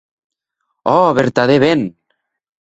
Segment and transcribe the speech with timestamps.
[0.97, 1.81] Ò vertadèr ben!